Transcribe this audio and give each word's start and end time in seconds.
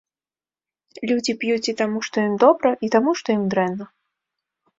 Людзі 1.11 1.35
п'юць 1.43 1.69
і 1.73 1.75
таму, 1.81 1.97
што 2.07 2.17
ім 2.31 2.33
добра, 2.45 2.69
і 2.89 2.91
таму, 2.97 3.11
што 3.21 3.27
ім 3.37 3.43
дрэнна. 3.53 3.85